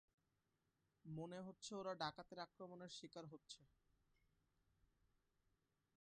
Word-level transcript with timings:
মনে 1.05 1.39
হচ্ছে 1.41 1.71
ওরা 1.75 1.93
ডাকাতের 1.95 2.39
আক্রমণের 2.39 2.91
শিকার 2.97 3.25
হচ্ছে। 3.25 3.59